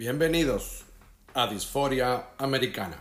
[0.00, 0.86] Bienvenidos
[1.34, 2.96] a Disforia Americana.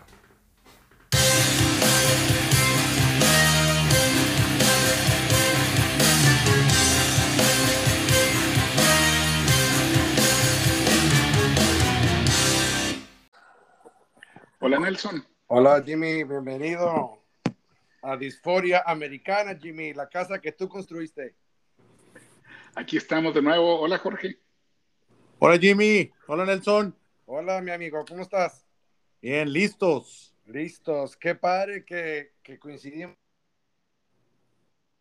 [14.59, 15.25] Hola Nelson.
[15.47, 17.23] Hola Jimmy, bienvenido
[18.02, 21.34] a Disforia Americana, Jimmy, la casa que tú construiste.
[22.75, 23.79] Aquí estamos de nuevo.
[23.79, 24.48] Hola Jorge.
[25.41, 26.93] Hola Jimmy, hola Nelson.
[27.25, 28.67] Hola mi amigo, ¿cómo estás?
[29.21, 30.35] Bien, listos.
[30.45, 33.16] Listos, qué padre que, que coincidimos.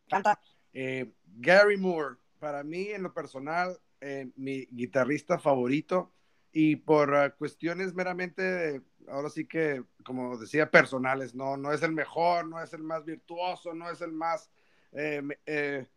[0.09, 0.41] Canta.
[0.73, 6.12] Eh, Gary Moore, para mí en lo personal, eh, mi guitarrista favorito
[6.52, 11.91] y por uh, cuestiones meramente, ahora sí que, como decía, personales, no, no es el
[11.91, 14.48] mejor, no es el más virtuoso, no es el más
[14.93, 15.88] eh, eh,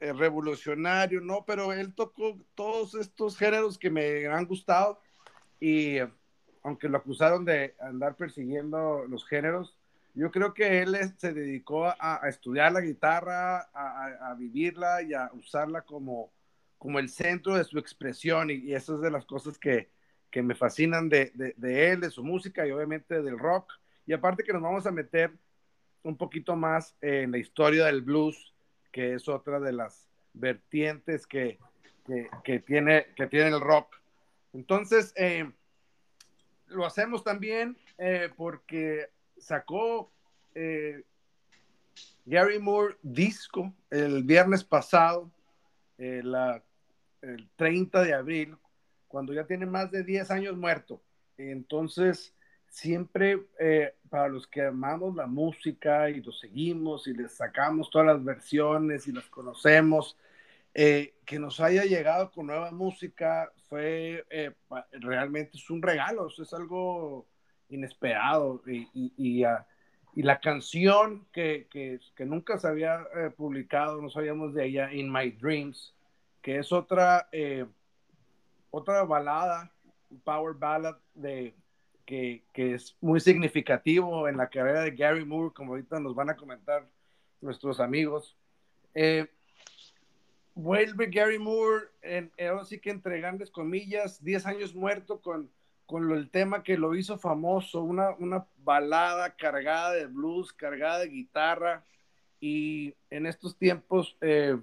[0.00, 5.00] eh, revolucionario, no, pero él tocó todos estos géneros que me han gustado
[5.60, 5.98] y
[6.62, 9.76] aunque lo acusaron de andar persiguiendo los géneros,
[10.14, 15.82] yo creo que él se dedicó a, estudiar la guitarra, a, vivirla y a usarla
[15.82, 16.32] como,
[16.78, 19.90] como el centro de su expresión y, y eso es de las cosas que,
[20.30, 23.72] que me fascinan de, de, él, de su música y obviamente del rock.
[24.06, 25.32] Y aparte que nos vamos a meter
[26.02, 28.54] un poquito más en la historia del blues,
[28.96, 31.58] que es otra de las vertientes que,
[32.42, 33.94] que, tiene, que tiene el rock.
[34.54, 35.52] Entonces, eh,
[36.68, 40.10] lo hacemos también eh, porque sacó
[40.54, 41.02] eh,
[42.24, 45.30] Gary Moore disco el viernes pasado,
[45.98, 46.62] el
[47.56, 48.56] 30 de abril,
[49.08, 51.02] cuando ya tiene más de 10 años muerto.
[51.36, 52.32] Entonces,
[52.76, 58.06] siempre eh, para los que amamos la música y lo seguimos y les sacamos todas
[58.08, 60.18] las versiones y las conocemos,
[60.74, 64.52] eh, que nos haya llegado con nueva música fue eh,
[64.92, 67.26] realmente es un regalo, es algo
[67.70, 69.56] inesperado y, y, y, uh,
[70.14, 74.92] y la canción que, que, que, nunca se había eh, publicado, no sabíamos de ella,
[74.92, 75.94] In My Dreams,
[76.42, 77.64] que es otra, eh,
[78.70, 79.72] otra balada,
[80.24, 81.54] power ballad de,
[82.06, 86.30] que, que, es muy significativo en la carrera de Gary Moore, como ahorita nos van
[86.30, 86.88] a comentar
[87.40, 88.36] nuestros amigos.
[88.94, 89.26] Eh,
[90.54, 95.50] vuelve Gary Moore, en, ahora sí que entre grandes comillas, 10 años muerto con,
[95.84, 101.00] con lo, el tema que lo hizo famoso, una, una balada cargada de blues, cargada
[101.00, 101.84] de guitarra,
[102.40, 104.56] y en estos tiempos eh,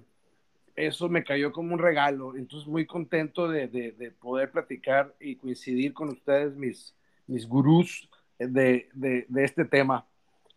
[0.76, 5.36] eso me cayó como un regalo, entonces muy contento de, de, de poder platicar y
[5.36, 6.94] coincidir con ustedes, mis,
[7.26, 8.08] mis gurús
[8.38, 10.06] de, de, de, este tema.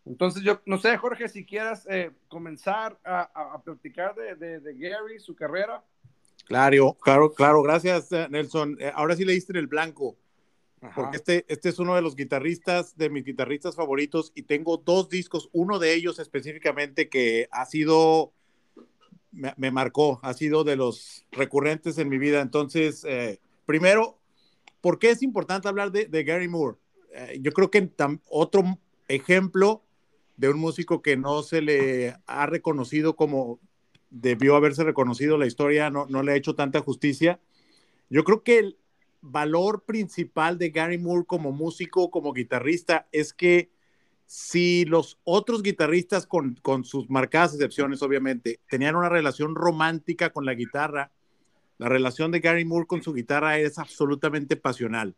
[0.05, 4.73] Entonces yo no sé, Jorge, si quieras eh, comenzar a, a, a platicar de, de,
[4.75, 5.83] Gary, su carrera.
[6.45, 8.77] Claro, claro, claro, gracias Nelson.
[8.79, 10.17] Eh, ahora sí le diste en el blanco,
[10.81, 10.93] Ajá.
[10.95, 15.09] porque este, este es uno de los guitarristas, de mis guitarristas favoritos, y tengo dos
[15.09, 18.31] discos, uno de ellos específicamente que ha sido,
[19.31, 22.39] me, me marcó, ha sido de los recurrentes en mi vida.
[22.39, 24.16] Entonces, eh, primero,
[24.87, 26.77] ¿por qué es importante hablar de, Gary Moore?
[27.11, 27.91] Eh, yo creo que
[28.29, 29.83] otro ejemplo
[30.37, 33.59] de un músico que no se le ha reconocido como
[34.09, 37.41] debió haberse reconocido, la historia no, le ha hecho tanta justicia.
[38.09, 38.77] Yo creo que el
[39.19, 43.73] valor principal de Gary Moore como músico, como guitarrista, es que
[44.25, 50.53] si los otros guitarristas, con sus marcadas excepciones, obviamente, tenían una relación romántica con la
[50.53, 51.11] guitarra,
[51.77, 55.15] la relación de Gary Moore con su guitarra es absolutamente pasional.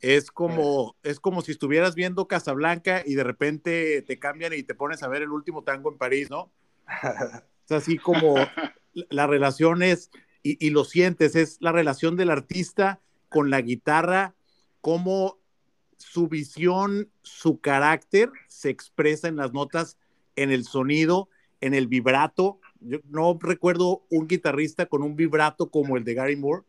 [0.00, 4.74] Es como, es como si estuvieras viendo Casablanca y de repente te cambian y te
[4.74, 6.50] pones a ver el último tango en París, ¿no?
[7.66, 8.36] Es así como
[8.94, 10.12] la relación es,
[10.44, 14.36] y, y, lo sientes, es la relación del artista con la guitarra,
[14.80, 15.40] cómo
[15.96, 19.98] su visión, su carácter se expresa en las notas,
[20.36, 21.28] en el sonido,
[21.60, 22.60] en el vibrato.
[22.80, 26.62] Yo no recuerdo un guitarrista con un vibrato como el de Gary Moore.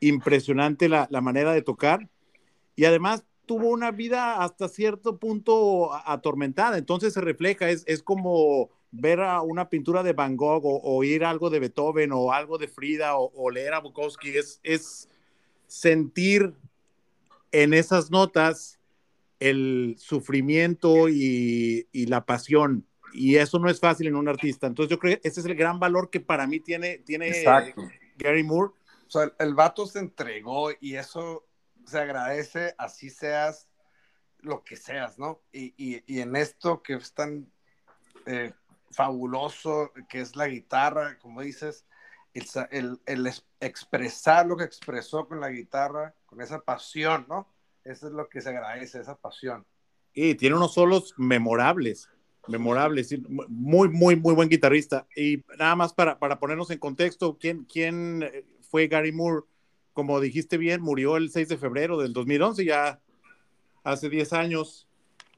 [0.00, 2.08] Impresionante la, la manera de tocar
[2.76, 8.70] y además tuvo una vida hasta cierto punto atormentada, entonces se refleja, es, es como
[8.90, 12.68] ver a una pintura de Van Gogh o, oír algo de Beethoven o algo de
[12.68, 15.08] Frida o, o leer a Bukowski, es, es,
[15.66, 16.52] sentir
[17.50, 18.78] en esas notas
[19.40, 22.86] el sufrimiento y, y, la pasión.
[23.12, 24.66] Y eso no es fácil en un artista.
[24.66, 27.82] Entonces yo creo que ese es el gran valor que para mí tiene, tiene Exacto.
[28.16, 28.72] Gary Moore.
[29.06, 31.46] O sea, el, el vato se entregó y eso
[31.86, 33.68] se agradece así seas
[34.42, 35.40] lo que seas, ¿no?
[35.52, 37.50] Y, y, y en esto que es tan
[38.26, 38.52] eh,
[38.90, 41.86] fabuloso, que es la guitarra, como dices,
[42.70, 47.48] el, el, expresar lo que expresó con la guitarra, con esa pasión, ¿no?
[47.84, 49.66] Eso es lo que se agradece, esa pasión.
[50.12, 52.10] Y tiene unos solos memorables,
[52.48, 53.14] memorables,
[53.48, 55.06] muy, muy, muy buen guitarrista.
[55.16, 58.28] Y nada más para, para ponernos en contexto, ¿quién, ¿quién
[58.60, 59.44] fue Gary Moore?
[59.92, 63.00] Como dijiste bien, murió el 6 de febrero del 2011, ya
[63.84, 64.88] hace 10 años,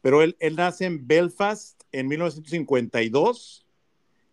[0.00, 3.64] pero él, él nace en Belfast en 1952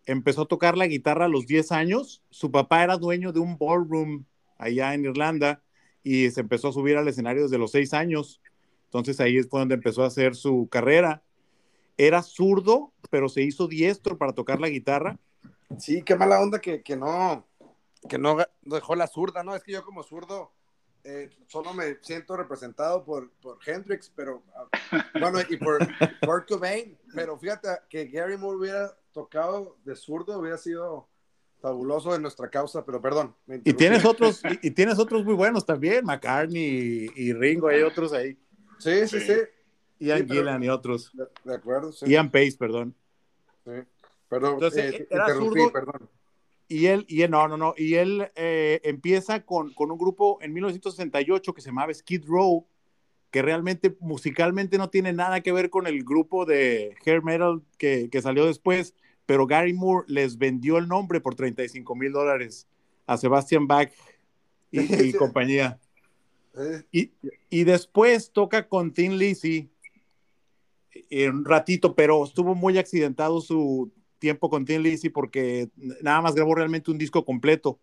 [0.06, 2.22] empezó a tocar la guitarra a los 10 años.
[2.30, 4.24] Su papá era dueño de un ballroom
[4.58, 5.62] allá en Irlanda
[6.02, 8.40] y se empezó a subir al escenario desde los 6 años.
[8.86, 11.22] Entonces ahí es donde empezó a hacer su carrera.
[11.96, 15.18] Era zurdo, pero se hizo diestro para tocar la guitarra.
[15.78, 17.46] Sí, qué mala onda que, que no,
[18.08, 19.54] que no dejó la zurda, ¿no?
[19.54, 20.52] Es que yo como zurdo
[21.04, 24.68] eh, solo me siento representado por, por Hendrix, pero ah,
[25.18, 25.78] bueno, y por
[26.24, 31.08] Kurt Cobain, pero fíjate que Gary Moore hubiera tocado de zurdo hubiera sido
[31.60, 33.34] fabuloso en nuestra causa, pero perdón.
[33.64, 38.36] Y tienes otros, y, tienes otros muy buenos también, McCartney y, Ringo, hay otros ahí.
[38.78, 39.34] Sí, sí, sí.
[40.02, 41.12] Ian Gillan y otros.
[41.44, 42.06] De, acuerdo, sí.
[42.06, 42.94] Ian Pace, perdón.
[43.64, 43.72] Sí.
[44.28, 46.08] Perdón, Entonces, eh, era zurdo, perdón.
[46.68, 50.38] Y él, y él, no, no, no, y él eh, empieza con, con, un grupo
[50.40, 52.66] en 1968 que se llamaba Skid Row,
[53.30, 58.08] que realmente musicalmente no tiene nada que ver con el grupo de hair metal que,
[58.10, 58.94] que salió después,
[59.26, 62.66] pero Gary Moore les vendió el nombre por 35 mil dólares
[63.06, 63.92] a Sebastian Bach
[64.70, 65.78] y, compañía.
[66.90, 67.12] Y,
[67.50, 69.70] y, después toca con Tim Lizzy
[71.30, 75.68] un ratito, pero estuvo muy accidentado su tiempo con Tim Lizzy porque
[76.00, 77.80] nada más grabó realmente un disco completo,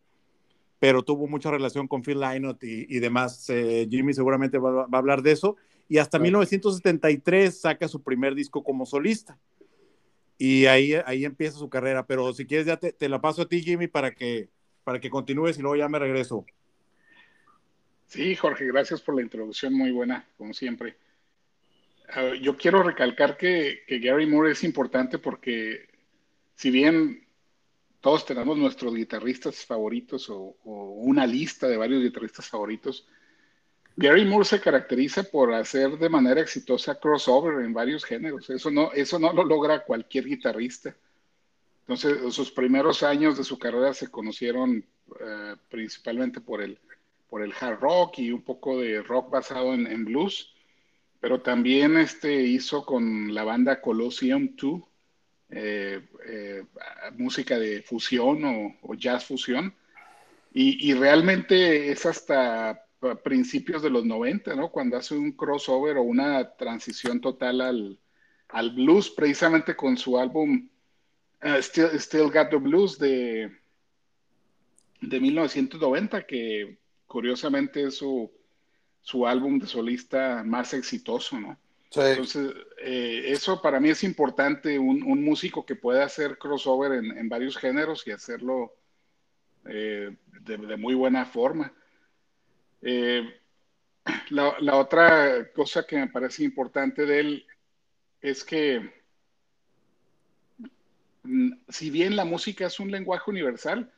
[0.79, 3.49] pero tuvo mucha relación con Phil Lynott y, demás.
[3.49, 5.57] Eh, Jimmy seguramente va, a hablar de eso.
[5.89, 9.37] Y hasta 1973 saca su primer disco como solista
[10.37, 12.05] y ahí, ahí empieza su carrera.
[12.05, 14.47] Pero si quieres, ya te, te, la paso a ti, Jimmy, para que,
[14.85, 16.45] para que continúes y luego ya me regreso.
[18.07, 20.95] Sí, Jorge, gracias por la introducción, muy buena, como siempre.
[22.13, 25.87] Ah, yo quiero recalcar que, Gary Moore es importante porque
[26.55, 27.27] si bien
[28.01, 33.07] todos tenemos nuestros guitarristas favoritos o, o una lista de varios guitarristas favoritos,
[33.95, 38.49] Gary Moore se caracteriza por hacer de manera exitosa crossover en varios géneros.
[38.49, 40.95] Eso no, eso no lo logra cualquier guitarrista.
[41.81, 44.85] Entonces, sus primeros años de su carrera se conocieron
[45.19, 46.79] eh, principalmente por el,
[47.29, 50.53] por el hard rock y un poco de rock basado en, blues,
[51.19, 54.81] pero también este, hizo con la banda Colosseum 2
[55.51, 56.63] eh, eh,
[57.17, 59.73] música de fusión o, jazz fusión.
[60.53, 62.85] Y, y realmente es hasta
[63.23, 64.69] principios de los 90, ¿no?
[64.69, 67.99] Cuando hace un crossover o una transición total al,
[68.49, 70.67] al blues, precisamente con su álbum
[71.43, 73.51] uh, Still, Got the Blues de,
[75.01, 76.77] de 1990, que
[77.07, 78.31] curiosamente es su,
[79.01, 81.57] su álbum de solista más exitoso, ¿no?
[81.91, 87.17] Entonces, eh, eso para mí es importante, un, un, músico que pueda hacer crossover en,
[87.17, 88.75] en varios géneros y hacerlo
[89.65, 91.73] eh, de, de, muy buena forma.
[92.83, 93.27] Eh,
[94.29, 97.45] la, otra cosa que me parece importante de él
[98.21, 98.93] es que
[101.23, 103.91] mm, si bien la música es un lenguaje universal,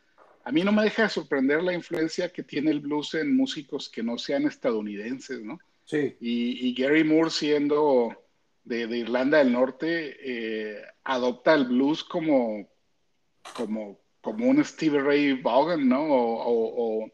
[0.43, 3.89] a mí no me deja de sorprender la influencia que tiene el blues en músicos
[3.89, 5.59] que no sean estadounidenses, ¿no?
[5.85, 6.15] Sí.
[6.19, 8.15] Y, Gary Moore siendo
[8.63, 12.67] de, Irlanda del Norte, eh, adopta el blues como,
[13.55, 16.05] como, como un Stevie Ray Vaughan, ¿no?
[16.07, 17.11] o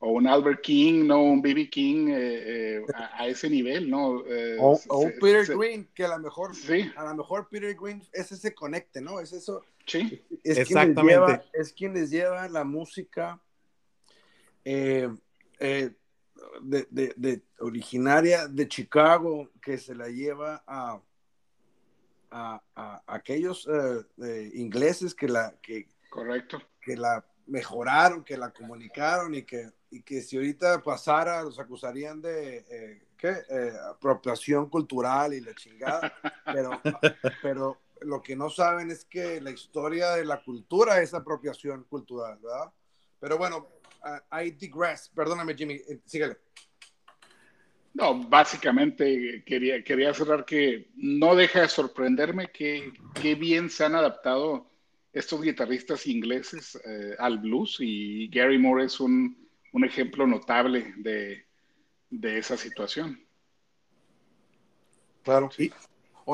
[0.00, 1.22] o un Albert King, ¿no?
[1.22, 1.68] Un B.B.
[1.70, 4.22] King eh, eh, a, ese nivel, ¿no?
[4.60, 6.90] O, un Peter Green, que a lo mejor, sí.
[6.96, 9.18] a lo mejor Peter Green es ese conecte, ¿no?
[9.20, 9.64] Es eso.
[9.88, 11.00] Sí, es Exactamente.
[11.00, 13.40] Quien lleva, es quien les lleva la música
[14.64, 15.10] de,
[15.58, 15.94] de,
[16.90, 21.00] de, originaria de Chicago, que se la lleva a,
[22.30, 23.68] a, a aquellos
[24.54, 25.56] ingleses que la...
[25.60, 26.62] Que, Correcto.
[26.80, 32.20] Que la mejoraron, que la comunicaron y que y que si ahorita pasara, los acusarían
[32.20, 33.34] de eh, ¿qué?
[33.48, 36.12] Eh, apropiación cultural y la chingada,
[36.44, 36.80] pero,
[37.42, 42.38] pero lo que no saben es que la historia de la cultura es apropiación cultural,
[42.42, 42.72] ¿verdad?
[43.20, 43.68] Pero bueno,
[44.32, 46.36] I digress, perdóname Jimmy, eh, síguele.
[47.94, 53.94] No, básicamente quería, quería cerrar que no deja de sorprenderme que, qué bien se han
[53.94, 54.70] adaptado
[55.12, 56.78] estos guitarristas ingleses
[57.18, 61.46] al blues y Gary Moore es un, un ejemplo notable de,
[62.10, 63.20] de esa situación.
[65.22, 65.50] Claro.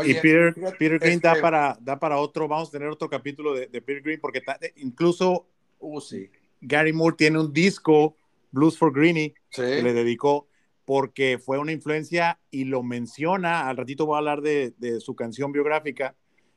[0.02, 3.68] Y, Peter, Peter, Green da, para, da para otro, vamos a tener otro capítulo de,
[3.68, 4.42] de Peter Green, porque
[4.76, 5.46] incluso
[5.78, 6.30] uh, sí.
[6.60, 8.16] Gary Moore tiene un disco,
[8.50, 10.48] Blues for Greenie, que le dedicó
[10.84, 15.14] porque fue una influencia y lo menciona, al ratito voy a hablar de, de su
[15.14, 16.14] canción biográfica,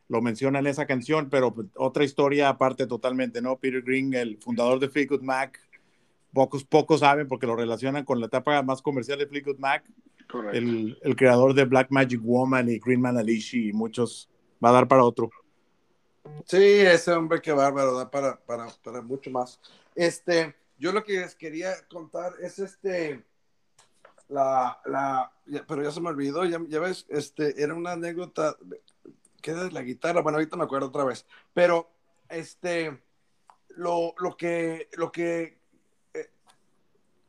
[0.10, 3.58] lo menciona en esa canción, pero pues, otra historia aparte totalmente, ¿no?
[3.58, 5.60] Peter Green, el fundador de Fleetwood Mac,
[6.34, 9.84] pocos, pocos saben porque lo relacionan con la etapa más comercial de Fleetwood Mac,
[10.54, 14.30] el, el, creador de Black Magic Woman y Green Man Alicia y muchos,
[14.64, 15.30] va a dar para otro.
[16.46, 19.60] Sí, ese hombre que bárbaro, da para, para, para mucho más.
[19.96, 23.24] Este, yo lo que les quería contar es este,
[24.30, 25.32] la, la,
[25.68, 28.56] pero ya se me olvidó, ya, ya ves, este, era una anécdota,
[29.42, 30.22] ¿qué es la guitarra?
[30.22, 31.90] Bueno, ahorita me acuerdo otra vez, pero
[32.30, 33.02] este,
[33.70, 35.57] lo, lo que, lo que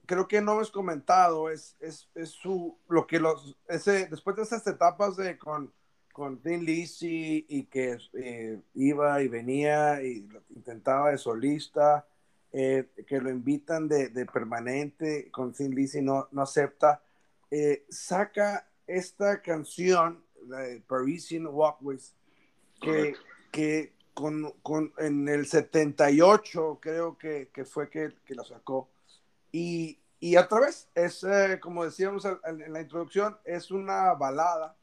[0.08, 4.42] creo que no hemos comentado es, es, es, su, lo que los, ese, después de
[4.42, 5.70] esas etapas de con,
[6.14, 12.08] con Thin Lizzy y que eh, iba y venía y intentaba de solista,
[12.52, 17.02] eh, que lo invitan de, de, permanente con Thin Lizzy, no, no acepta,
[17.50, 22.14] eh, saca esta canción, la de Parisian Walkways,
[22.80, 23.14] que,
[23.52, 28.88] que con, con, en el 78 creo que, que fue que, que, la sacó.
[29.52, 34.76] Y, y otra vez, es eh, como decíamos en la introducción, es una balada,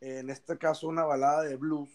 [0.00, 1.90] en este caso una balada de blues,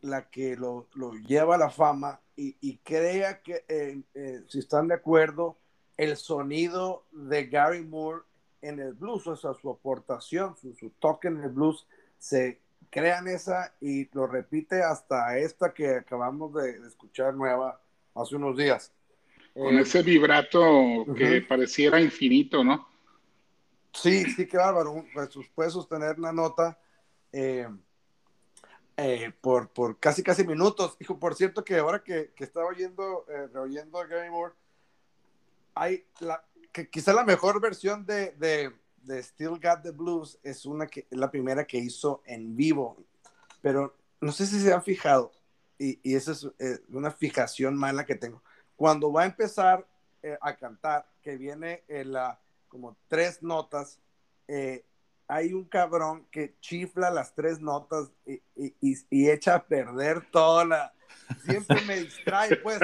[0.00, 4.86] la que lo, lo lleva a la fama y, crea que, eh, eh, si están
[4.86, 5.58] de acuerdo,
[5.96, 8.22] el sonido de Gary Moore
[8.62, 11.88] en el blues, o sea, su aportación, su, su toque en el blues,
[12.18, 17.80] se crean esa y lo repite hasta esta que acabamos de, escuchar nueva
[18.14, 18.92] hace unos días.
[19.58, 22.88] Con eh, ese vibrato que pareciera infinito, ¿no?
[23.92, 25.04] Sí, sí, qué bárbaro.
[25.12, 26.78] Pues, puede sostener una nota.
[27.32, 27.66] Eh,
[29.40, 30.96] por, por casi casi minutos.
[30.98, 34.54] Hijo, por cierto que ahora que, que estaba oyendo, eh, oyendo a Gary Moore,
[35.74, 38.72] hay la, que quizá la mejor versión de, de,
[39.02, 42.96] de, Still Got the Blues es una que la primera que hizo en vivo,
[43.62, 45.30] pero no sé si se han fijado,
[45.78, 48.42] y, y esa es eh, una fijación mala que tengo.
[48.78, 49.84] Cuando va a empezar
[50.22, 53.98] eh, a cantar, que viene en la, como tres notas,
[54.46, 54.84] eh,
[55.26, 60.64] hay un cabrón que chifla las tres notas y, y, y, echa a perder toda
[60.64, 60.94] la...
[61.44, 62.78] Siempre me distrae, pues,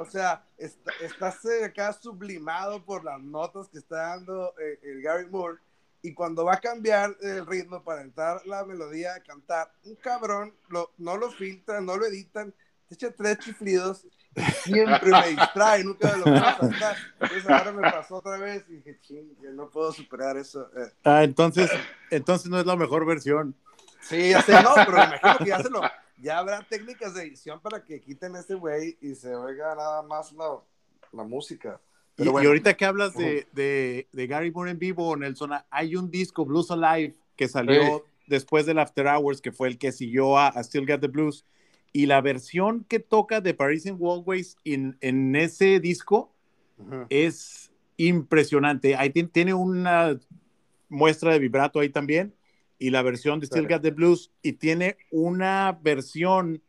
[0.00, 5.28] o sea, está, estás acá sublimado por las notas que está dando eh, el Gary
[5.28, 5.58] Moore
[6.02, 10.52] y cuando va a cambiar el ritmo para entrar la melodía a cantar, un cabrón
[10.68, 12.52] lo, no lo filtran, no lo editan,
[12.90, 14.04] echa tres chiflidos
[14.64, 16.96] siempre me distrae, nunca me lo puedo saltar.
[17.20, 20.70] Entonces ahora me pasó otra vez y dije, ching, no puedo superar eso.
[20.76, 20.92] Eh.
[21.04, 21.70] Ah, entonces,
[22.10, 23.54] entonces no es la mejor versión.
[24.00, 25.80] Sí, ya sé, no, pero me imagino que ya se lo,
[26.18, 30.32] ya habrá técnicas de edición para que quiten ese güey y se oiga nada más
[30.32, 30.58] la,
[31.12, 31.80] la música.
[32.16, 36.10] y, y, ahorita que hablas de, de, de, Gary Moore en vivo, Nelson, hay un
[36.10, 40.48] disco, Blues Alive, que salió después del After Hours, que fue el que siguió a,
[40.48, 41.44] a Still Get the Blues
[41.98, 46.32] y la versión que toca de Parisian Walkways en, en ese disco
[47.08, 48.94] es impresionante.
[48.94, 50.16] Ahí tiene una
[50.88, 52.36] muestra de vibrato ahí también
[52.78, 56.62] y la versión de Still Got the Blues y tiene una versión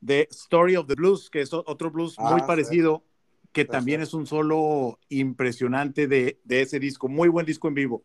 [0.00, 3.04] de Story of the Blues, que es otro blues ah, muy parecido,
[3.52, 8.02] que también es un solo impresionante de, de, ese disco, muy buen disco en vivo.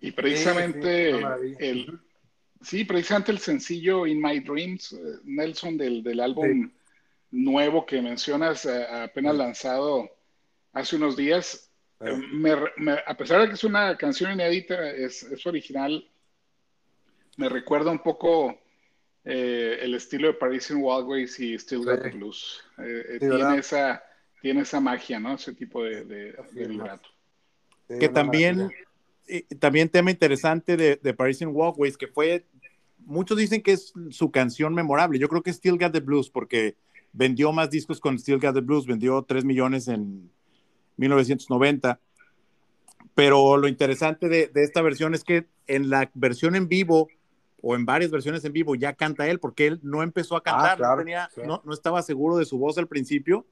[0.00, 1.10] Y precisamente
[1.60, 2.00] el,
[2.62, 6.70] Sí, precisamente el sencillo In My Dreams, eh, Nelson, del, del álbum
[7.30, 10.10] nuevo que mencionas, eh, apenas lanzado
[10.72, 11.70] hace unos días.
[12.00, 16.08] Eh, a pesar de que es una canción inédita, es, es original,
[17.36, 18.58] me recuerda un poco
[19.24, 22.62] el estilo de Parisian Walkways y Still Got the Blues.
[23.18, 24.00] tiene, esa,
[24.40, 25.34] tiene esa magia, ¿no?
[25.34, 27.08] Ese tipo de, de, vibrato.
[27.88, 28.70] que también
[29.58, 32.46] también tema interesante de, de, Parisian Walkways, que fue,
[32.98, 35.18] muchos dicen que es su canción memorable.
[35.18, 36.76] Yo creo que Still Got the Blues, porque
[37.12, 40.30] vendió más discos con Still Got the Blues, vendió 3 millones en
[40.96, 42.00] 1990.
[43.14, 47.08] Pero lo interesante de, de, esta versión es que en la versión en vivo,
[47.62, 50.82] o en varias versiones en vivo, ya canta él, porque él no empezó a cantar,
[50.84, 53.46] ah, no, tenía, no, no, estaba seguro de su voz al principio.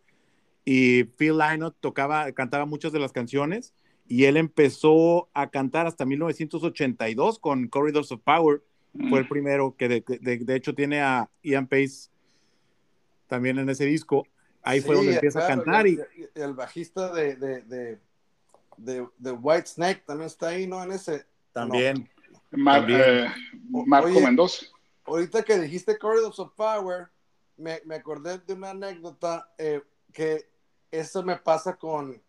[0.67, 3.75] Y Phil Lynott tocaba, cantaba muchas de las canciones
[4.07, 8.63] y él empezó a cantar hasta 1982 con Corridors of Power.
[9.09, 9.29] Fue el mm.
[9.29, 12.11] primero que de, de, de hecho tiene a Ian Pace
[13.27, 14.27] también en ese disco.
[14.63, 15.87] Ahí fue donde empieza a cantar.
[15.87, 15.99] Y,
[16.35, 17.99] el bajista de, de,
[18.77, 20.83] de, White Snake también está ahí, ¿no?
[20.83, 21.27] En ese.
[21.53, 22.09] También.
[22.51, 23.01] Mar, también.
[23.01, 23.33] Eh,
[23.87, 24.67] Marco Mendoza.
[25.05, 27.09] Ahorita que dijiste Corridors of Power,
[27.57, 29.83] me, me, acordé de una anécdota eh,
[30.13, 30.49] que
[30.91, 32.23] eso me pasa con,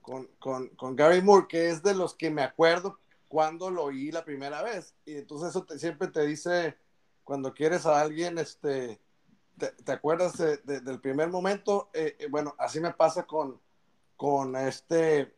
[0.00, 4.10] con, con, con, Gary Moore, que es de los que me acuerdo cuando lo oí
[4.10, 4.94] la primera vez.
[5.04, 6.76] Y entonces eso siempre te dice,
[7.24, 9.00] cuando quieres a alguien, este,
[9.56, 11.90] te, acuerdas del primer momento.
[11.92, 13.60] Eh, eh, bueno, así me pasa con,
[14.16, 15.34] con este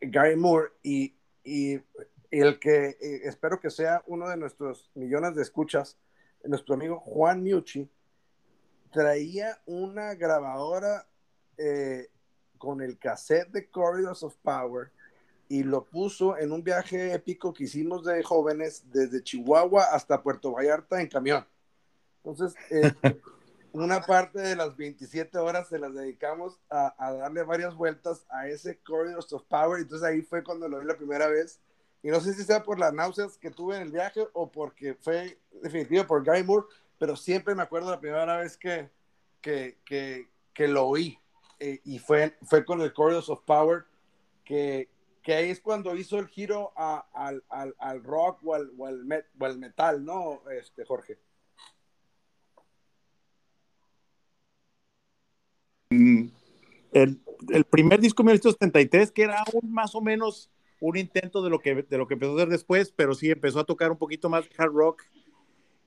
[0.00, 1.14] Gary Moore y,
[1.44, 1.78] y
[2.30, 5.98] el que espero que sea uno de nuestros millones de escuchas,
[6.44, 7.90] nuestro amigo Juan Miucci,
[8.90, 11.06] traía una grabadora
[11.56, 12.08] eh,
[12.60, 14.92] con el cassette de Corridors of Power
[15.48, 20.52] y lo puso en un viaje épico que hicimos de jóvenes desde Chihuahua hasta Puerto
[20.52, 21.44] Vallarta en camión.
[22.22, 22.92] Entonces, eh,
[23.72, 28.46] una parte de las 27 horas se las dedicamos a, a, darle varias vueltas a
[28.46, 29.80] ese Corridors of Power.
[29.80, 31.58] Entonces ahí fue cuando lo vi la primera vez.
[32.02, 34.94] Y no sé si sea por las náuseas que tuve en el viaje o porque
[34.94, 36.66] fue definitivo por Guy Moore,
[36.98, 38.88] pero siempre me acuerdo la primera vez que,
[39.40, 41.18] que, que, que lo oí.
[41.60, 43.84] Eh, y fue, fue con el Corridors of Power,
[44.44, 44.88] que,
[45.22, 48.86] que ahí es cuando hizo el giro a, al, al, al, rock o al, o
[48.86, 51.18] al, met, o al metal, ¿no, este, Jorge?
[55.90, 60.50] El, el, primer disco 1973, que era un, más o menos
[60.80, 63.60] un intento de lo, que, de lo que empezó a hacer después, pero sí empezó
[63.60, 65.02] a tocar un poquito más hard rock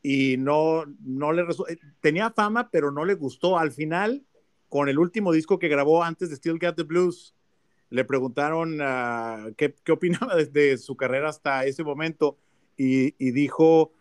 [0.03, 3.57] y no, no le eh, tenía fama, pero no le gustó.
[3.57, 4.23] Al final,
[4.73, 7.35] con el último disco que grabó antes de Still Got the Blues,
[7.91, 12.39] le preguntaron uh, qué, qué, opinaba desde su carrera hasta ese momento
[12.75, 13.91] y, y, dijo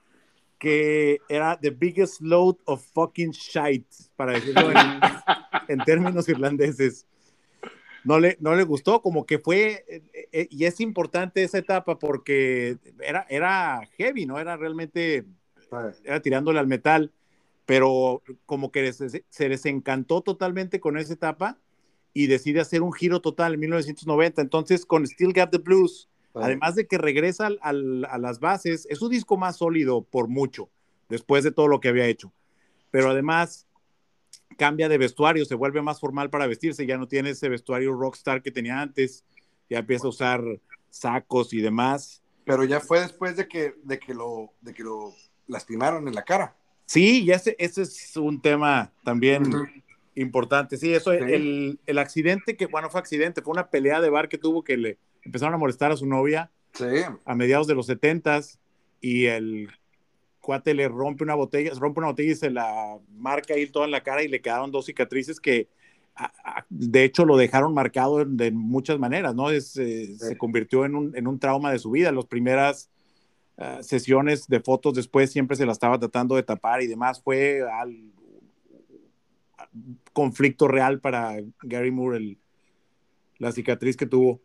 [0.59, 3.87] que era the biggest load of fucking shite,
[4.17, 4.79] para decirlo en,
[5.69, 7.07] en términos irlandeses.
[8.03, 10.03] No le, no le gustó, como que fue, eh,
[10.33, 14.39] eh, y es importante esa etapa porque era, era heavy, ¿no?
[14.39, 15.27] Era realmente
[16.03, 17.13] era tirándole al metal,
[17.73, 21.59] pero como que se, se les encantó totalmente con esa etapa
[22.13, 24.43] y decide hacer un giro total en 1990.
[24.43, 28.87] Entonces, con Still Got the Blues, además de que regresa al, al, a las bases,
[28.91, 30.69] es un disco más sólido por mucho,
[31.09, 32.31] después de todo lo que había hecho.
[32.91, 33.67] Pero además
[34.59, 38.43] cambia de vestuario, se vuelve más formal para vestirse, ya no tiene ese vestuario rockstar
[38.43, 39.25] que tenía antes,
[39.71, 40.43] ya empieza a usar
[40.91, 42.23] sacos y demás.
[42.45, 45.15] Pero ya fue después de que, de que, lo, de que lo
[45.47, 46.55] lastimaron en la cara.
[46.87, 49.45] Sí, y ese, ese es un tema también
[50.15, 50.77] importante.
[50.77, 54.39] Sí, eso, El, el, accidente que, bueno, fue accidente, fue una pelea de bar que
[54.39, 56.85] tuvo que le empezaron a molestar a su novia sí.
[57.25, 58.59] a mediados de los setentas
[59.01, 59.69] y el
[60.41, 63.93] cuate le rompe una botella, rompe una botella y se la marca ahí toda en
[63.93, 65.69] la cara y le quedaron dos cicatrices que
[66.69, 69.51] de hecho lo dejaron marcado de muchas maneras, ¿no?
[69.51, 70.19] Es, eh, sí.
[70.19, 72.13] Se convirtió en un, en un trauma de su vida.
[72.13, 72.91] Las primeras
[73.57, 77.21] uh, sesiones de fotos después siempre se la estaba tratando de tapar y demás.
[77.23, 78.13] Fue al
[80.13, 82.39] conflicto real para Gary Moore, el,
[83.39, 84.41] la cicatriz que tuvo.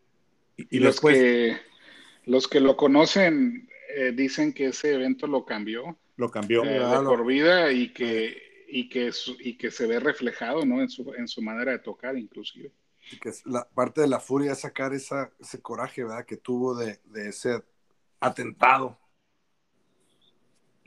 [0.56, 1.16] Y, y los, después...
[1.16, 1.56] que,
[2.24, 5.96] los que lo conocen eh, dicen que ese evento lo cambió.
[6.16, 6.64] Lo cambió.
[6.64, 10.80] Eh, de por vida y que, y que, su, y que se ve reflejado ¿no?
[10.80, 12.72] en, su, en su manera de tocar inclusive.
[13.12, 16.26] Y que es la parte de la furia es sacar esa, ese coraje ¿verdad?
[16.26, 17.62] que tuvo de, de ese
[18.20, 18.98] atentado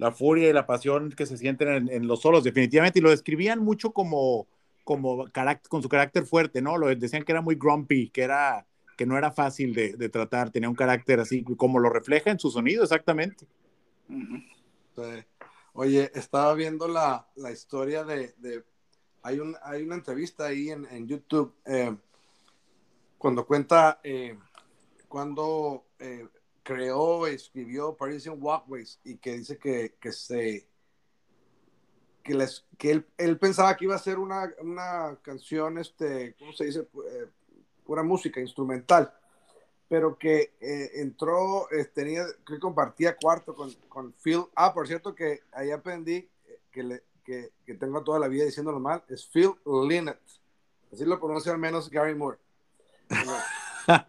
[0.02, 3.60] la furia y la pasión que se sienten en, los solos, definitivamente, y lo describían
[3.60, 4.48] mucho como,
[4.84, 5.28] como
[5.70, 6.76] con su carácter fuerte, ¿no?
[6.80, 8.66] Lo decían que era muy grumpy, que, era,
[8.98, 12.50] que no era fácil de, tratar, tenía un carácter así, como lo refleja en su
[12.50, 13.46] sonido, exactamente.
[15.74, 18.34] Oye, estaba viendo la, la historia de,
[19.22, 21.96] hay, un, hay una entrevista ahí en, en YouTube, eh,
[23.20, 24.36] cuando cuenta, eh,
[25.08, 25.86] cuando...
[26.00, 26.28] Eh,
[26.64, 30.68] creó, escribió Parisian Walkways y que dice que, que se
[32.24, 36.54] que, les, que él, él, pensaba que iba a ser una, una canción, este, ¿cómo
[36.54, 36.82] se dice?
[36.82, 37.28] Eh,
[37.84, 39.12] pura música instrumental,
[39.90, 44.44] pero que eh, entró, eh, tenía, que compartía cuarto con, con, Phil.
[44.56, 46.30] Ah, por cierto, que ahí aprendí
[46.72, 50.20] que, le, que, que tengo toda la vida diciéndolo mal, es Phil Lynott.
[50.94, 52.38] Así lo pronuncia al menos Gary Moore.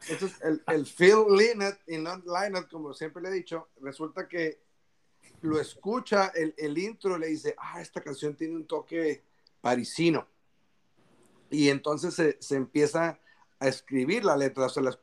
[0.09, 4.61] Entonces, el, el Phil Lynott y not Lynott, como siempre le he dicho, resulta que
[5.42, 9.23] lo escucha el, el intro y le dice, ah, esta canción tiene un toque
[9.61, 10.27] parisino.
[11.51, 13.18] Y entonces se, se empieza
[13.59, 14.99] a escribir la letra, se las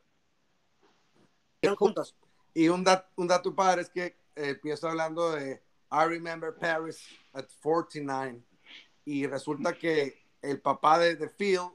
[1.76, 2.14] juntas.
[2.54, 5.62] Y un, dat, un dato padre es que eh, empieza hablando de
[5.92, 8.42] I remember Paris at 49
[9.04, 11.70] y resulta que el papá de, de Phil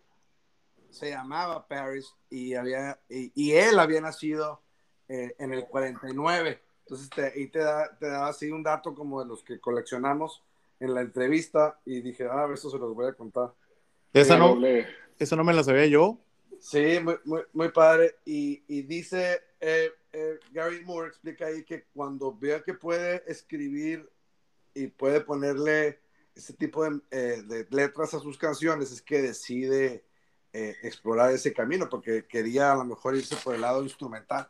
[0.96, 4.62] se llamaba Paris y, había, y, y él había nacido
[5.10, 6.62] eh, en el 49.
[6.80, 10.42] Entonces, te, y te da, te da así un dato como de los que coleccionamos.
[10.80, 13.54] en la entrevista y dije, ah, eso se los voy a contar.
[14.14, 14.58] Esa no,
[15.20, 16.18] esa no me la sabía yo.
[16.60, 18.16] Sí, muy, muy, muy padre.
[18.26, 24.10] Y, y dice eh, eh, Gary Moore, explica ahí que cuando vea que puede escribir
[24.74, 26.00] y puede ponerle
[26.34, 30.05] ese tipo de, eh, de letras a sus canciones, es que decide
[30.84, 34.50] explorar ese camino, porque quería a lo mejor irse por el lado instrumental.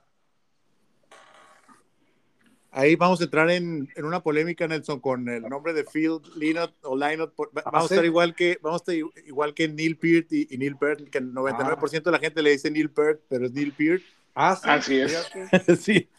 [2.72, 6.74] Ahí vamos a entrar en, en, una polémica, Nelson, con el nombre de Phil Lynott
[6.82, 7.34] o Lynott.
[7.64, 10.76] Ah, vamos a estar igual que, vamos a estar igual que Neil Peart y, Neil
[10.76, 14.02] Peart, que el 99% de la gente le dice Neil Peart, pero es Neil Peart.
[14.36, 14.70] Ah, sí.
[14.70, 15.80] Así es.
[15.80, 16.10] sí.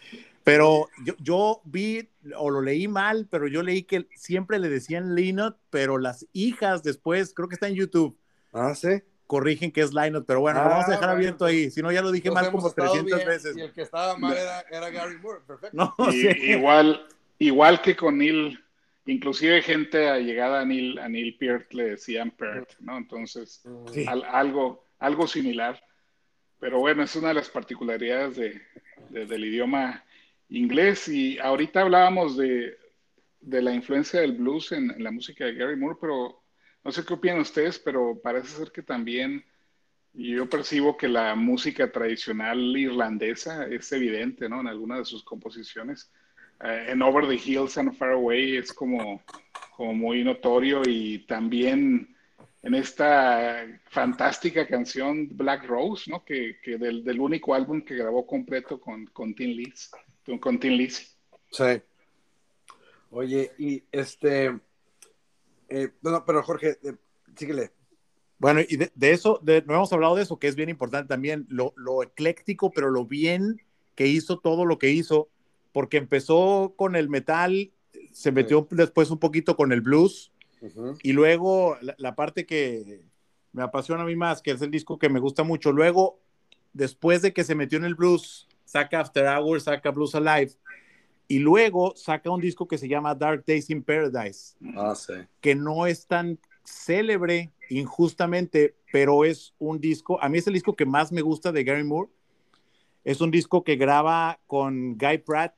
[0.45, 5.15] Pero yo, yo, vi, o lo leí mal, pero yo leí que siempre le decían
[5.15, 8.17] Lynott, pero las hijas después, creo que está en YouTube.
[8.55, 11.71] Ah, sí corrigen que es Lionel, pero bueno, lo vamos a dejar ah, abierto ahí.
[11.71, 13.57] Si no, ya lo dije mal como 300 veces.
[13.57, 15.95] Y el que estaba mal era, Gary Moore, perfecto.
[16.13, 17.07] igual,
[17.39, 18.59] igual que con Neil,
[19.07, 22.97] inclusive gente allegada a Neil, a Neil Peart le decían Peart, ¿no?
[22.97, 23.63] Entonces,
[24.31, 25.83] algo, algo similar.
[26.59, 30.05] Pero bueno, es una de las particularidades de, del idioma
[30.49, 31.09] inglés.
[31.09, 32.79] Y ahorita hablábamos de,
[33.41, 36.46] de la influencia del blues en, en la música de Gary Moore, pero
[36.87, 39.45] no sé qué opinan ustedes, pero parece ser que también
[40.15, 44.61] yo percibo que la música tradicional irlandesa es evidente, ¿no?
[44.61, 46.13] En algunas de sus composiciones.
[46.63, 49.21] Eh, en Over the Hills and Far Away es como,
[49.79, 52.17] muy notorio y también
[52.63, 56.25] en esta fantástica canción Black Rose, ¿no?
[56.25, 59.91] Que, que del, del, único álbum que grabó completo con, con Tim Liz,
[60.41, 60.89] con Tim.
[60.89, 61.83] Sí.
[63.11, 64.57] Oye, y este,
[65.69, 66.95] eh, no, pero Jorge, eh,
[67.37, 67.73] síguele.
[68.39, 71.73] Bueno, y de, eso, no hemos hablado de eso, que es bien importante también, lo,
[71.77, 73.63] lo, ecléctico, pero lo bien
[73.95, 75.29] que hizo todo lo que hizo,
[75.73, 77.71] porque empezó con el metal,
[78.13, 80.33] se metió después un poquito con el blues,
[81.03, 83.01] y luego la, parte que
[83.53, 86.21] me apasiona a mí más, que es el disco que me gusta mucho, luego,
[86.75, 90.53] después de que se metió en el blues, saca After Hours, saca Blues Alive,
[91.29, 95.15] y luego saca un disco que se llama Dark Days in Paradise, ah, sí.
[95.41, 100.77] que no es tan célebre injustamente, pero es un disco, a mí es el disco
[100.77, 102.11] que más me gusta de Gary Moore.
[103.05, 105.55] Es un disco que graba con Guy Pratt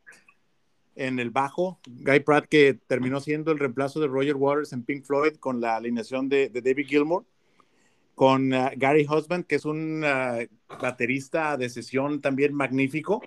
[0.96, 5.04] en el bajo, Guy Pratt que terminó siendo el reemplazo de Roger Waters en Pink
[5.04, 7.24] Floyd con la alineación de, David Gilmour,
[8.14, 10.46] con uh, Gary Husband, que es un uh,
[10.80, 13.22] baterista de sesión también magnífico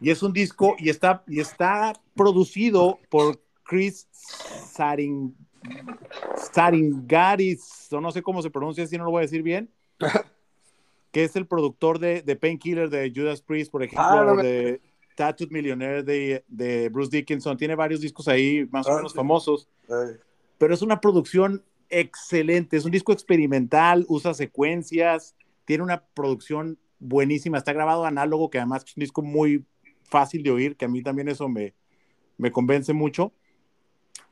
[0.00, 5.34] y es un disco y está, y está producido por Chris Saring,
[6.52, 9.70] Saringaris, o no sé cómo se pronuncia, si no lo voy a decir bien,
[11.12, 14.80] que es el productor de, de Painkiller de Judas Priest, por ejemplo, ah, de
[15.16, 17.56] Tattooed Millionaire de, de, Bruce Dickinson.
[17.56, 19.68] Tiene varios discos ahí más o ah, menos famosos,
[20.58, 22.76] pero es una producción excelente.
[22.76, 27.58] Es un disco experimental, usa secuencias, tiene una producción buenísima.
[27.58, 29.64] Está grabado análogo, que además es un disco muy
[30.08, 31.74] fácil de oír, que a mí también eso me,
[32.38, 33.32] me convence mucho.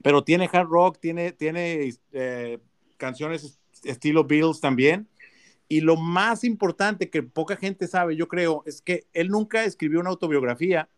[0.02, 2.58] Pero tiene hard rock, tiene, tiene eh,
[2.96, 5.08] canciones estilo Bills también.
[5.68, 10.00] Y lo más importante que poca gente sabe, yo creo, es que él nunca escribió
[10.00, 10.88] una autobiografía,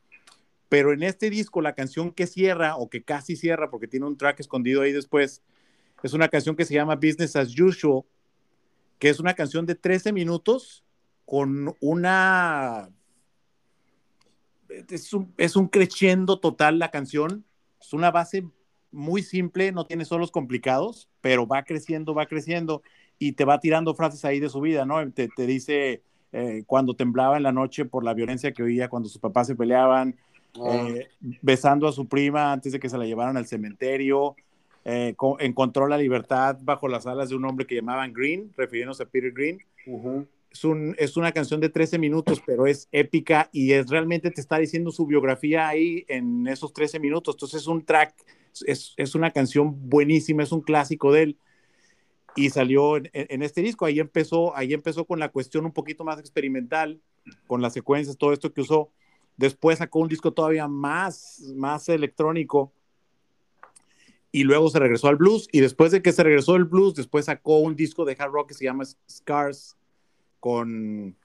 [0.68, 4.16] pero en este disco la canción que cierra o que casi cierra, porque tiene un
[4.16, 5.42] track escondido ahí después,
[6.02, 8.02] es una canción que se llama Business as Usual,
[8.98, 10.84] que es una canción de 13 minutos
[11.24, 12.90] con una
[14.68, 17.44] es un, es un creciendo total la canción.
[17.80, 18.44] Es una base
[18.90, 22.82] muy simple, no tiene solos complicados, pero va creciendo, va creciendo
[23.18, 25.10] y te va tirando frases ahí de su vida, ¿no?
[25.12, 26.02] Te, te dice
[26.32, 29.54] eh, cuando temblaba en la noche por la violencia que oía cuando sus papás se
[29.54, 30.16] peleaban,
[30.56, 30.86] ah.
[30.88, 31.08] eh,
[31.42, 34.36] besando a su prima antes de que se la llevaran al cementerio,
[34.84, 39.06] eh, encontró la libertad bajo las alas de un hombre que llamaban Green, refiriéndose a
[39.06, 39.60] Peter Green
[40.98, 44.90] es, una canción de 13 minutos, pero es épica y es realmente te está diciendo
[44.90, 47.34] su biografía ahí en esos 13 minutos.
[47.34, 48.14] Entonces es un track,
[48.66, 51.38] es, una canción buenísima, es un clásico de él.
[52.34, 56.18] Y salió en, este disco, ahí empezó, ahí empezó con la cuestión un poquito más
[56.18, 57.00] experimental,
[57.46, 58.90] con las secuencias, todo esto que usó.
[59.38, 62.72] Después sacó un disco todavía más, más electrónico,
[64.36, 67.24] y luego se regresó al blues y después de que se regresó el blues, después
[67.24, 69.78] sacó un disco de hard rock que se llama Scars,
[70.46, 71.16] con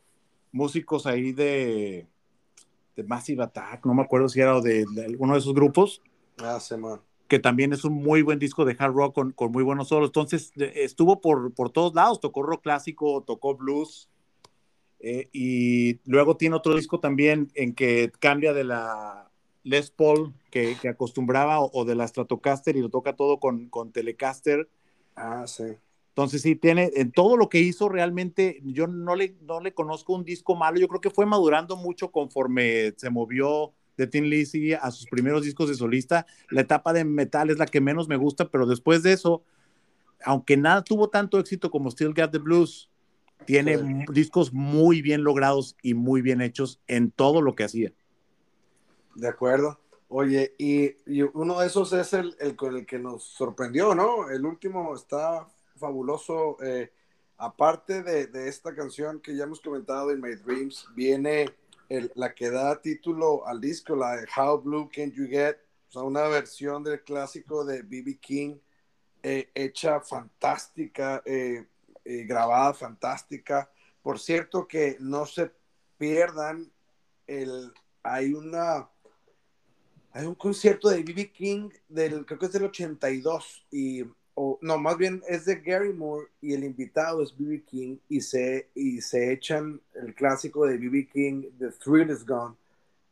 [0.51, 2.07] músicos ahí de,
[2.95, 6.01] de Massive Attack, no me acuerdo si era de, de alguno de esos grupos.
[6.39, 7.01] Ah, sí, man.
[7.27, 10.07] Que también es un muy buen disco de hard rock con, con muy buenos solos.
[10.07, 14.09] Entonces estuvo por, por, todos lados, tocó rock clásico, tocó blues.
[15.01, 19.29] Eh, y luego tiene otro disco también en que cambia de la,
[19.61, 24.67] Les Paul que, acostumbraba o, de la Stratocaster y lo toca todo con, con Telecaster.
[25.15, 25.77] Ah, sí.
[26.11, 30.13] Entonces sí, tiene, en todo lo que hizo realmente, yo no le, no le conozco
[30.13, 34.73] un disco malo, yo creo que fue madurando mucho conforme se movió de Tim Lizzy
[34.73, 36.25] a sus primeros discos de solista.
[36.49, 39.43] La etapa de metal es la que menos me gusta, pero después de eso,
[40.25, 42.89] aunque nada tuvo tanto éxito como Still Got the Blues,
[43.45, 47.93] tiene discos muy bien logrados y muy bien hechos en todo lo que hacía.
[49.15, 49.79] De acuerdo.
[50.09, 50.91] Oye, y,
[51.33, 54.29] uno de esos es el, el, con el que nos sorprendió, ¿no?
[54.29, 55.47] El último está
[55.81, 56.57] fabuloso.
[56.63, 56.91] Eh,
[57.37, 61.47] aparte de, de, esta canción que ya hemos comentado, In My Dreams, viene
[62.15, 65.57] la que da título al disco, la de How Blue Can You Get,
[65.89, 68.17] o sea, una versión del clásico de B.B.
[68.19, 68.57] King,
[69.23, 71.65] eh, hecha fantástica, eh,
[72.05, 73.69] grabada fantástica.
[74.01, 75.51] Por cierto, que no se
[75.97, 76.71] pierdan,
[77.27, 78.89] el, hay una
[80.13, 81.31] hay un concierto de B.B.
[81.31, 84.03] King del, creo que es del 82 y
[84.35, 87.63] o no, más bien es de Gary Moore y el invitado es B.B.
[87.63, 91.07] King y se, y se echan el clásico de B.B.
[91.07, 92.55] King, The Thrill is Gone,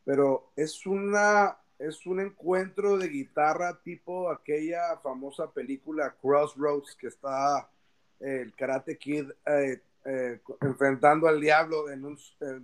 [0.05, 7.69] pero es una es un encuentro de guitarra tipo aquella famosa película Crossroads que está
[8.19, 12.17] el Karate Kid eh, eh, enfrentando al diablo en un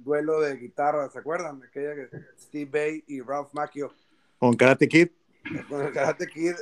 [0.04, 1.64] duelo de guitarra, ¿se acuerdan?
[1.64, 3.94] Aquella que Steve Bay y Ralph Macchio
[4.40, 5.10] con Karate Kid.
[5.70, 6.56] Con el Karate Kid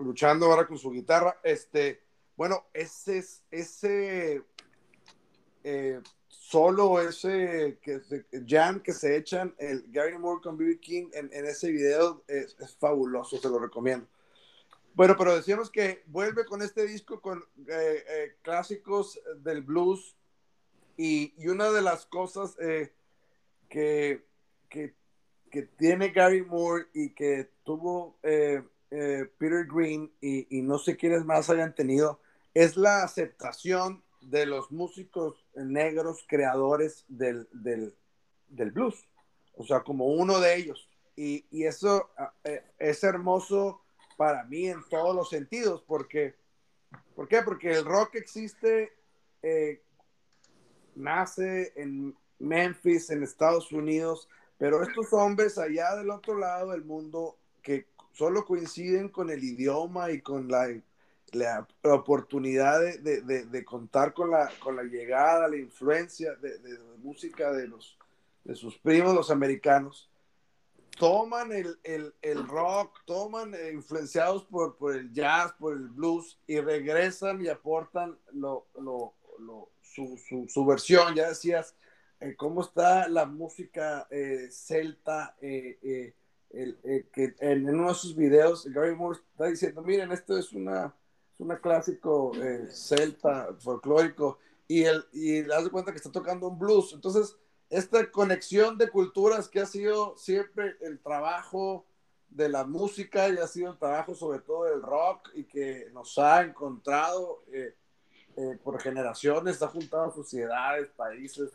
[0.00, 1.38] luchando ahora con su guitarra.
[1.42, 2.02] Este,
[2.36, 4.42] bueno, ese es ese
[5.62, 8.00] eh, solo ese que
[8.46, 10.80] jam que se echan el Gary Moore con B.B.
[10.80, 14.06] King en, ese video es, fabuloso, se lo recomiendo.
[14.94, 20.16] Bueno, pero decíamos que vuelve con este disco con eh, eh, clásicos del blues
[20.96, 22.56] y, y, una de las cosas
[23.68, 24.26] que,
[24.68, 24.94] que
[25.50, 28.18] que tiene Gary Moore y que tuvo
[28.90, 32.20] eh, eh, Peter Green y, no sé quiénes más hayan tenido,
[32.54, 37.48] es la aceptación de los músicos negros creadores del,
[38.48, 39.08] blues,
[39.56, 40.88] o sea, como uno de ellos.
[41.16, 43.82] Y, eso ah, eh, es hermoso
[44.16, 46.34] para mí en todos los sentidos, porque,
[47.14, 47.42] ¿por qué?
[47.42, 48.92] Porque el rock existe,
[50.94, 57.39] nace en Memphis, en Estados Unidos, pero estos hombres allá del otro lado del mundo
[58.12, 60.68] solo coinciden con el idioma y con la,
[61.32, 67.52] la, oportunidad de, de, de, contar con la, con la llegada, la influencia de, música
[67.52, 67.98] de, los,
[68.44, 70.10] de sus primos, los americanos,
[70.98, 76.38] toman el, el, el rock, toman eh, influenciados por, por, el jazz, por el blues
[76.46, 81.14] y regresan y aportan lo, lo, lo, su, su, su versión.
[81.14, 81.74] Ya decías,
[82.20, 86.14] eh, cómo está la música eh, celta, eh,
[86.50, 90.94] que en, uno de sus videos Gary Moore está diciendo, miren, esto es una,
[91.34, 92.32] es una clásico
[92.70, 96.92] celta, folclórico, y, el, y le das cuenta que está tocando un blues.
[96.92, 97.36] Entonces,
[97.68, 101.86] esta conexión de culturas que ha sido siempre el trabajo
[102.28, 106.18] de la música y ha sido el trabajo sobre todo del rock y que nos
[106.18, 107.44] ha encontrado
[108.62, 111.50] por generaciones, ha juntado sociedades, países,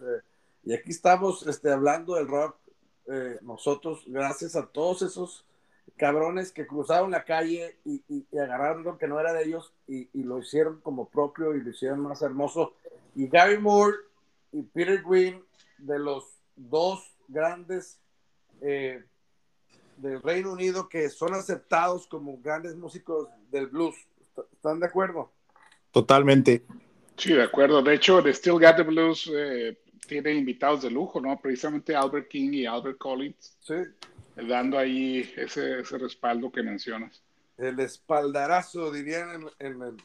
[0.66, 2.58] y aquí estamos este, hablando del rock,
[3.08, 5.46] eh, nosotros, gracias a todos esos
[5.98, 10.40] cabrones que cruzaron la calle y, agarraron lo que no era de ellos y, lo
[10.40, 12.74] hicieron como propio y lo hicieron más hermoso.
[13.16, 13.98] Y Gary Moore
[14.52, 15.44] y Peter Green,
[15.78, 18.00] de los dos grandes
[18.62, 19.04] eh,
[19.98, 23.96] del Reino Unido que son aceptados como grandes músicos del blues.
[24.54, 25.32] ¿Están de acuerdo?
[25.92, 26.66] Totalmente.
[27.18, 27.82] Sí, de acuerdo.
[27.82, 31.40] De hecho, The Still Got the Blues eh, tiene invitados de lujo, ¿no?
[31.40, 33.58] Precisamente Albert King y Albert Collins.
[33.60, 33.76] Sí.
[34.36, 37.24] Dando ahí ese, ese respaldo que mencionas.
[37.58, 39.98] El espaldarazo, dirían en,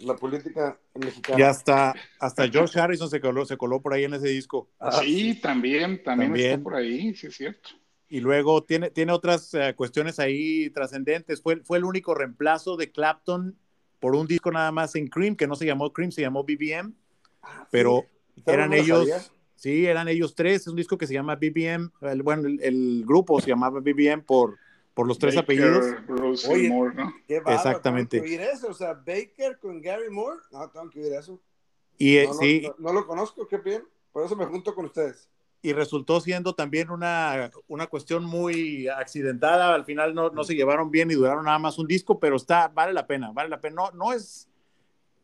[0.00, 1.38] la política mexicana.
[1.38, 4.70] Y hasta, hasta George Harrison se coló, se coló por ahí en ese disco.
[4.78, 7.70] Ah, sí, También, también, está por ahí, sí es cierto.
[8.08, 11.42] Y luego tiene, tiene otras eh, cuestiones ahí trascendentes.
[11.42, 13.58] Fue, fue el único reemplazo de Clapton
[13.98, 16.94] por un disco nada más en Cream, que no se llamó Cream, se llamó BBM.
[17.42, 18.06] Ah, pero
[18.46, 20.62] eran ellos, sí, eran ellos tres.
[20.62, 21.90] Es un disco que se llama BBM.
[22.22, 24.56] bueno, el, grupo se llamaba BBM por,
[24.94, 25.86] por los tres apellidos.
[26.48, 27.12] Oye, Moore, ¿no?
[27.28, 28.18] Exactamente.
[28.18, 30.40] Tengo que oír eso, o sea, Baker con Gary Moore.
[30.50, 31.40] No, tengo que oír eso.
[31.98, 32.70] Y, eh, sí.
[32.78, 33.82] No, lo conozco, qué bien.
[34.12, 35.28] Por eso me junto con ustedes.
[35.60, 39.74] Y resultó siendo también una, una cuestión muy accidentada.
[39.74, 42.68] Al final no, no, se llevaron bien y duraron nada más un disco, pero está,
[42.68, 43.74] vale la pena, vale la pena.
[43.76, 44.47] No, no es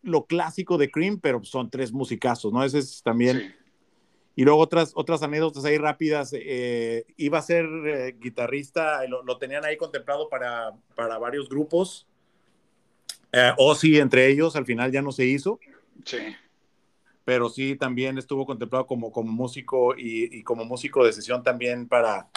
[0.05, 2.62] lo clásico de Cream, pero son tres musicazos, ¿no?
[2.62, 3.57] Ese es también.
[4.37, 6.33] Y luego otras, otras anécdotas ahí rápidas.
[6.35, 12.07] Eh, iba a ser eh, guitarrista, lo, lo, tenían ahí contemplado para, para varios grupos.
[13.33, 15.59] Eh, o sí, entre ellos, al final ya no se hizo.
[16.05, 16.19] Sí.
[17.25, 21.88] Pero sí, también estuvo contemplado como, como músico y, y como músico de sesión también
[21.88, 22.29] para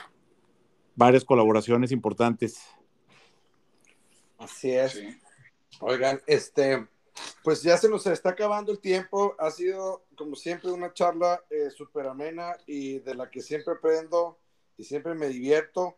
[0.96, 2.62] varias colaboraciones importantes.
[4.38, 4.94] Así es.
[4.94, 5.18] Sí.
[5.80, 6.88] Oigan, este,
[7.44, 9.36] pues ya se nos está acabando el tiempo.
[9.40, 14.38] Ha sido, como siempre, una charla eh, súper amena y de la que siempre aprendo
[14.78, 15.98] y siempre me divierto.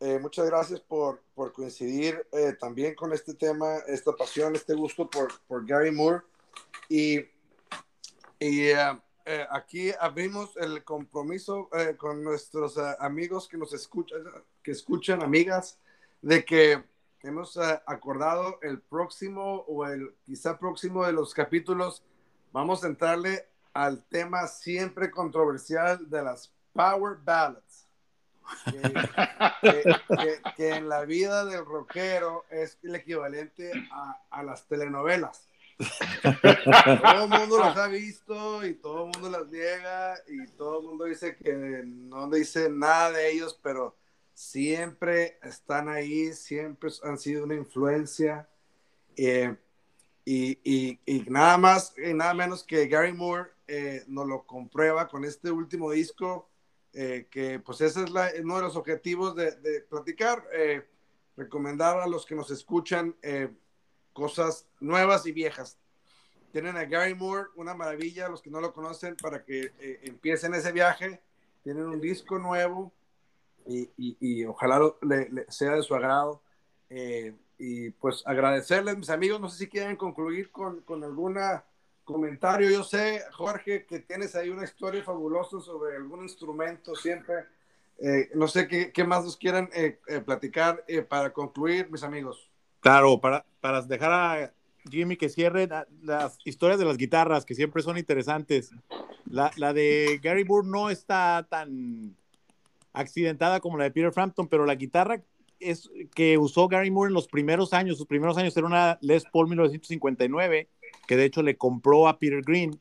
[0.00, 5.10] Eh, muchas gracias por, por coincidir eh, también con este tema, esta pasión, este gusto
[5.10, 6.22] por, por Gary Moore.
[6.88, 7.18] Y,
[8.38, 11.68] y eh, aquí abrimos el compromiso
[11.98, 14.22] con nuestros amigos que nos escuchan,
[14.62, 15.78] que escuchan, amigas,
[16.22, 16.84] de que
[17.22, 22.04] hemos acordado el próximo o el quizá próximo de los capítulos,
[22.52, 27.86] vamos a entrarle al tema siempre controversial de las Power Ballads.
[28.64, 28.80] Que,
[29.60, 35.46] que, que, que, en la vida del rockero es el equivalente a, a las telenovelas.
[35.78, 40.86] todo el mundo las ha visto y todo el mundo las niega y todo el
[40.86, 41.52] mundo dice que
[41.84, 43.96] no dice nada de ellos, pero
[44.38, 48.48] siempre están ahí, siempre han sido una influencia.
[49.16, 49.56] Eh,
[50.24, 55.08] y, y, y, nada más y nada menos que Gary Moore eh, nos lo comprueba
[55.08, 56.48] con este último disco,
[56.92, 60.86] eh, que pues ese es la, uno de los objetivos de, platicar, eh,
[61.36, 63.16] recomendar a los que nos escuchan
[64.12, 65.78] cosas nuevas y viejas.
[66.52, 69.72] Tienen a Gary Moore, una maravilla, los que no lo conocen, para que
[70.02, 71.20] empiecen ese viaje.
[71.64, 72.92] Tienen un disco nuevo
[73.68, 76.42] y, y, y ojalá lo, le, le sea de su agrado.
[76.90, 81.64] Eh, y pues agradecerles, mis amigos, no sé si quieren concluir con, con alguna
[82.04, 82.70] comentario.
[82.70, 87.34] Yo sé, Jorge, que tienes ahí una historia fabulosa sobre algún instrumento siempre.
[87.98, 92.04] Eh, no sé qué, qué, más nos quieran eh, eh, platicar eh, para concluir, mis
[92.04, 92.48] amigos.
[92.80, 94.54] Claro, para, para dejar a
[94.88, 95.68] Jimmy que cierre
[96.02, 98.70] las historias de las guitarras, que siempre son interesantes.
[99.28, 102.16] La, la de Gary Moore no está tan
[102.92, 105.22] accidentada como la de Peter Frampton, pero la guitarra
[105.60, 109.24] es que usó Gary Moore en los primeros años, sus primeros años era una Les
[109.24, 110.68] Paul 1959,
[111.06, 112.80] que de hecho le compró a Peter Green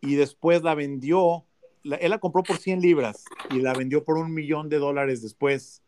[0.00, 1.44] y después la vendió,
[1.82, 5.22] la, él la compró por 100 libras y la vendió por un millón de dólares
[5.22, 5.82] después.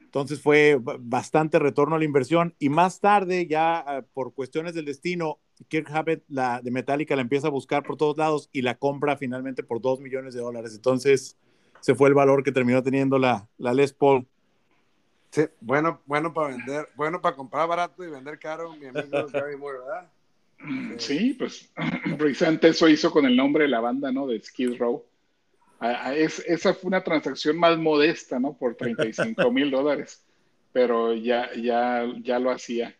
[0.00, 4.86] Entonces fue bastante retorno a la inversión y más tarde, ya uh, por cuestiones del
[4.86, 9.16] destino, Kirk Hammett de Metallica la empieza a buscar por todos lados y la compra
[9.16, 10.74] finalmente por 2 millones de dólares.
[10.74, 11.36] Entonces
[11.80, 14.26] se fue el valor que terminó teniendo la, la Les Paul.
[15.30, 19.56] Sí, bueno, bueno para vender, bueno para comprar barato y vender caro, mi amigo Gary
[19.56, 20.10] Moore, ¿verdad?
[20.98, 21.70] Sí, pues
[22.18, 24.26] precisamente eso hizo con el nombre de la banda, ¿no?
[24.26, 25.04] De Skid Row.
[26.16, 28.56] Es, esa fue una transacción más modesta, ¿no?
[28.56, 30.24] Por 35 mil dólares,
[30.72, 32.96] pero ya, ya, ya lo hacía.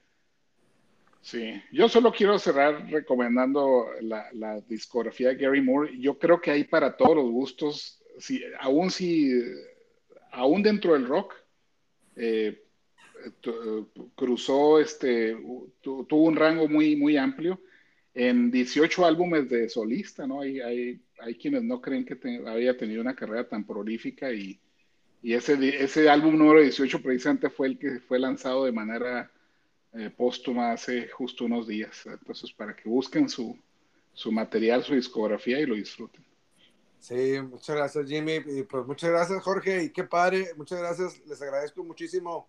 [1.21, 5.99] Sí, yo solo quiero cerrar recomendando la, la, discografía de Gary Moore.
[5.99, 9.33] Yo creo que hay para todos los gustos, si, aún si,
[10.33, 11.35] aún dentro del rock,
[12.16, 12.62] eh,
[14.14, 15.37] cruzó, este,
[15.83, 17.61] tuvo un rango muy, muy amplio
[18.14, 20.40] en 18 álbumes de solista, ¿no?
[20.40, 24.59] Hay, hay, hay quienes no creen que te, había tenido una carrera tan prolífica y,
[25.22, 29.31] y, ese, ese álbum número 18 precisamente fue el que fue lanzado de manera
[29.94, 32.07] eh, póstuma hace justo unos días.
[32.07, 33.57] Entonces, para que busquen su,
[34.12, 36.24] su material, su discografía y lo disfruten.
[37.00, 41.40] Sí, muchas gracias Jimmy y pues muchas gracias Jorge y qué padre, muchas gracias, les
[41.40, 42.48] agradezco muchísimo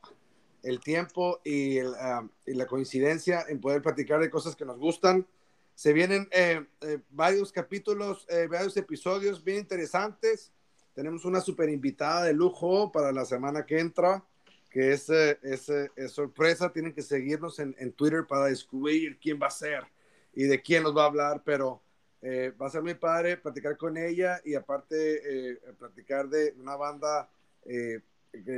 [0.63, 5.25] el tiempo y, y la coincidencia en poder platicar de cosas que nos gustan.
[5.75, 10.51] Se vienen eh, eh, varios capítulos, eh, varios episodios bien interesantes.
[10.93, 14.25] Tenemos una super invitada de lujo para la semana que entra,
[14.69, 16.73] que es, es, es sorpresa.
[16.73, 19.85] Tienen que seguirnos en, en, Twitter para descubrir quién va a ser
[20.33, 21.81] y de quién nos va a hablar, pero
[22.21, 27.29] va a ser muy padre platicar con ella y aparte platicar de una banda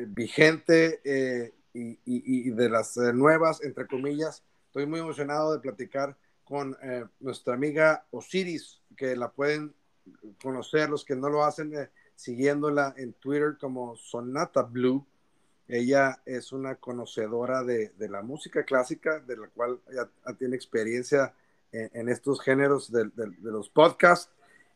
[0.07, 4.43] vigente y, y, y, de las nuevas, entre comillas.
[4.67, 6.15] Estoy muy emocionado de platicar
[6.51, 9.73] con eh, nuestra amiga Osiris, que la pueden
[10.41, 15.05] conocer los que no lo hacen, eh, siguiéndola en Twitter como Sonata Blue.
[15.67, 21.33] Ella es una conocedora de, de la música clásica, de la cual ya tiene experiencia
[21.71, 24.31] en, en estos géneros de, de, de, los podcasts.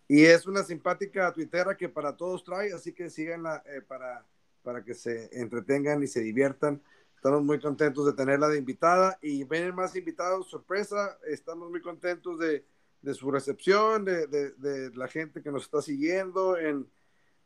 [0.08, 4.26] Y es una simpática tuitera que para todos trae, así que síganla eh, para,
[4.62, 6.82] para que se entretengan y se diviertan.
[7.16, 11.18] Estamos muy contentos de tenerla de invitada y vienen más invitados, sorpresa.
[11.26, 12.64] Estamos muy contentos de,
[13.06, 16.88] de su recepción, de, de, la gente que nos está siguiendo en,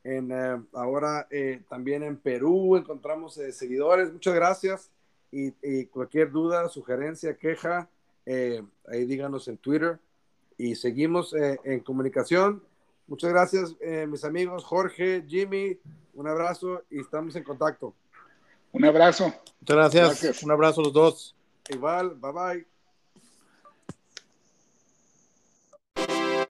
[0.04, 4.12] en eh, ahora eh, también en Perú encontramos eh, seguidores.
[4.12, 4.91] Muchas gracias
[5.32, 7.89] y, y, cualquier duda, sugerencia, queja,
[8.88, 9.99] ahí díganos en Twitter
[10.57, 12.63] y seguimos en comunicación.
[13.07, 13.75] Muchas gracias,
[14.07, 15.77] mis amigos Jorge, Jimmy,
[16.13, 17.95] un abrazo y estamos en contacto.
[18.71, 19.34] Un abrazo.
[19.61, 20.43] Muchas gracias.
[20.43, 21.36] Un abrazo a los dos.
[21.69, 22.78] Igual, bye bye.